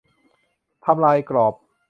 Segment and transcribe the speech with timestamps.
[0.85, 1.53] ทำลายกรอบ